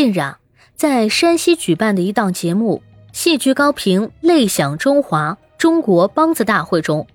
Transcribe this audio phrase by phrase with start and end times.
[0.00, 0.38] 近日啊，
[0.76, 7.06] 在山西举办的一档节目《戏剧高评泪响中华中国梆子大会》中，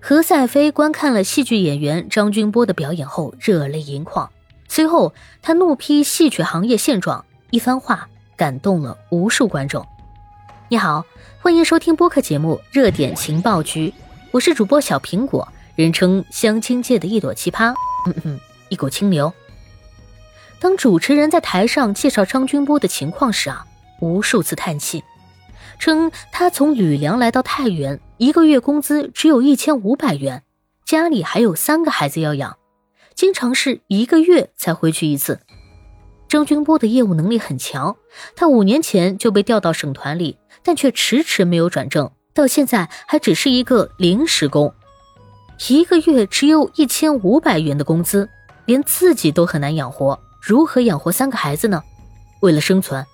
[0.00, 4.30] 何赛飞观看了戏剧演员张君波的表演后，热泪盈眶。
[4.68, 8.08] 随后，他怒批戏曲行业现状，一番话
[8.38, 9.86] 感动了无数观众。
[10.70, 11.04] 你好，
[11.42, 13.90] 欢迎收听播客节目《热点情报局》，
[14.30, 17.74] 我是主播小苹果，人称相亲界的一朵奇葩，
[18.06, 19.30] 嗯嗯，一股清流。
[20.60, 23.64] 当主持人在台上介绍张君波的情况时啊，
[24.00, 25.02] 无数次叹气，
[25.78, 30.42] 称他从吕梁来到太原，一个月工资只有一千五百元，
[30.84, 32.58] 家里还有三个孩子要养，
[33.14, 35.40] 经常是一个月才回去一次。
[36.28, 37.96] 张君波的业务能力很强，
[38.36, 44.74] 他五年前就被调到省团里，但却迟迟没有转正，到现在还只是一个临时工，
[45.70, 48.28] 一个月只有一千五百元的工资，
[48.66, 50.20] 连自己都很难养活。
[50.40, 51.82] 如何养活三个孩子呢？
[52.40, 53.04] 为了生存，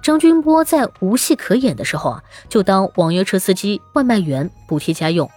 [0.00, 5.28] 张君波在无戏可演的时候啊，就当网约车司机、外卖员补贴家用。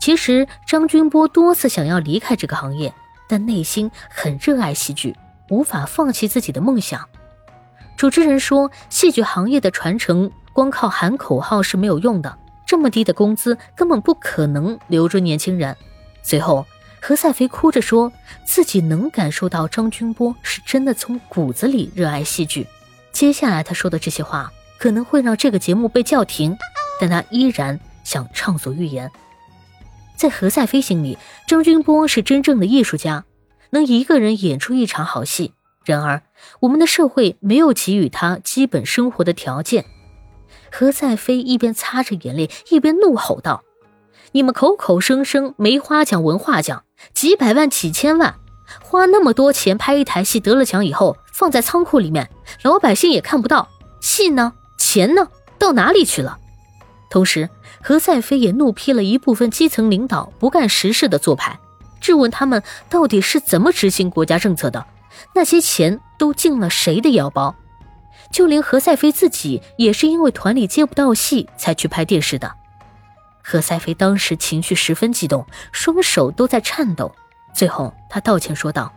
[0.00, 2.94] 其实张君波多次想要离开这个行业，
[3.28, 5.14] 但内心很热爱戏剧，
[5.50, 7.06] 无法放弃自己的梦想。
[7.96, 15.76] 主持人说，戏剧行业的传承光靠喊口号是没有用的，这么低的工资根本不可能留住年轻人。
[16.22, 16.64] 随后。
[17.04, 18.12] 何赛飞哭着说
[18.46, 22.64] 自己能感受到张君波是真的从骨子里热爱戏剧。
[23.10, 26.56] 接下来他说的这些话可能会让这个节目被叫停，
[27.00, 29.10] 但他依然想畅所欲言。
[30.16, 33.24] 在何赛飞心里，张君波是真正的艺术家，
[33.70, 35.54] 能一个人演出一场好戏。
[35.84, 36.22] 然而，
[36.60, 39.86] 我们的社会没有给予他基本生活的条件。
[40.70, 43.64] 何赛飞一边擦着眼泪，一边怒吼道。
[44.34, 48.34] 你们口口声声梅花奖、文化奖，几百万、几千万，
[48.82, 52.30] 花那么多钱拍一台戏，得了奖以后放在仓库里面，
[52.62, 53.68] 老百姓也看不到，
[54.00, 54.52] 戏呢？
[54.78, 55.28] 钱呢？
[55.58, 56.38] 到哪里去了？
[57.10, 57.48] 同时，
[57.82, 61.58] 何赛飞也怒批了一部分基层领导不干实事的做派，
[62.00, 64.86] 质问他们到底是怎么执行国家政策的，
[65.34, 67.54] 那些钱都进了谁的腰包？
[68.32, 72.50] 就连何赛飞自己也是因为团里接不到戏才去拍电视的。
[73.42, 77.14] 何赛飞当时情绪十分激动，双手都在颤抖。
[77.54, 78.92] 最后，他道歉说道：“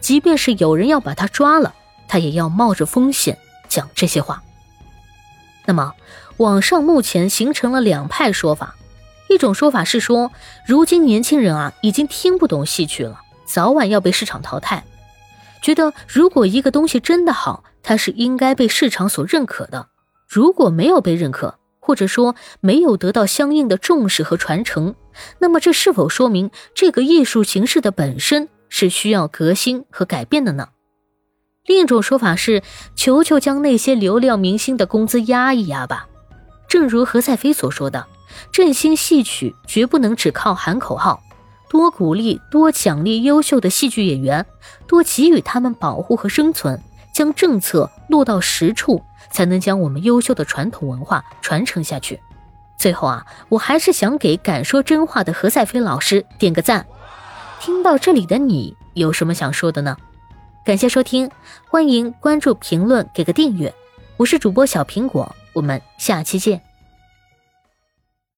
[0.00, 1.74] 即便是有人要把他抓了，
[2.08, 3.38] 他也要冒着风险
[3.68, 4.42] 讲这些话。”
[5.66, 5.92] 那么，
[6.38, 8.74] 网上目前形成了两派说法。
[9.28, 10.32] 一种说法是说，
[10.66, 14.84] 如今年轻人啊，已经听不懂戏曲了，早晚要被市场淘汰。
[15.62, 19.86] 觉得如果一个东西真的好，它是应该被市场所认可的。
[20.28, 21.58] 如果没有被认可，
[21.92, 24.94] 或者说没有得到相应的重视和传承，
[25.40, 30.70] 那么这是否说明这个艺术形式的本身是需要革新和改变的呢？
[31.66, 32.62] 另一种说法是，
[32.96, 36.08] 求求将那些流量明星的工资压一压吧。
[36.66, 38.06] 正如何赛飞所说的，
[38.50, 41.22] 振兴戏曲绝不能只靠喊口号，
[41.68, 44.46] 多鼓励、多奖励优秀的戏剧演员，
[44.86, 46.82] 多给予他们保护和生存，
[47.12, 49.04] 将政策落到实处。
[49.30, 52.20] 才能将我们优秀的传统文化传承下去。
[52.76, 56.86] 最后啊，我还是想给敢说真话的何赛飞老师点个赞。
[57.58, 59.96] 听到这里的你有什么想说的呢？
[60.66, 61.30] 感谢收听，
[61.66, 63.72] 欢迎关注、评论、给个订阅。
[64.18, 66.60] 我是主播小苹果，我们下期见。